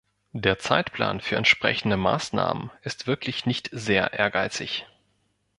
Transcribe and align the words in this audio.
Der 0.33 0.57
Zeitplan 0.57 1.21
für 1.21 1.35
entsprechende 1.35 1.95
Maßnahmen 1.95 2.71
ist 2.81 3.05
wirklich 3.05 3.45
nicht 3.45 3.69
sehr 3.71 4.13
ehrgeizig. 4.13 4.87